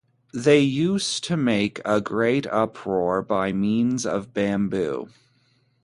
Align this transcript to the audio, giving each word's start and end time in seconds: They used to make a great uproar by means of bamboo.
They 0.33 0.61
used 0.61 1.23
to 1.25 1.37
make 1.37 1.79
a 1.85 2.01
great 2.01 2.47
uproar 2.47 3.21
by 3.21 3.53
means 3.53 4.03
of 4.03 4.33
bamboo. 4.33 5.09